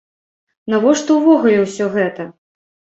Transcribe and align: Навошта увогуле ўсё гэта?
Навошта 0.75 1.19
увогуле 1.19 1.59
ўсё 1.69 1.85
гэта? 2.01 2.31